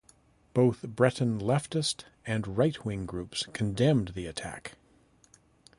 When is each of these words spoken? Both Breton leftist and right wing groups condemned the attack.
Both 0.55 0.81
Breton 0.81 1.37
leftist 1.37 2.05
and 2.25 2.57
right 2.57 2.83
wing 2.83 3.05
groups 3.05 3.45
condemned 3.53 4.13
the 4.15 4.25
attack. 4.25 4.75